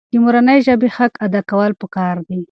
د 0.13 0.13
مورنۍ 0.23 0.59
ژبې 0.67 0.89
حق 0.97 1.13
ادا 1.25 1.41
کول 1.49 1.71
پکار 1.81 2.15
دي. 2.27 2.37